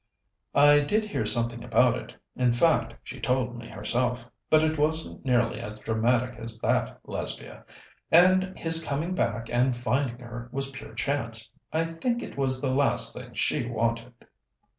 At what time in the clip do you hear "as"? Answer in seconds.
5.59-5.75, 6.39-6.59